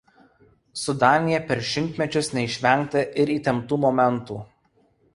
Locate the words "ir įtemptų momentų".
3.25-4.43